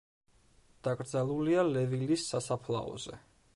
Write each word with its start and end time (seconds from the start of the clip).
დაკრძალულია 0.87 1.67
ლევილის 1.69 2.25
სასაფლაოზე. 2.33 3.23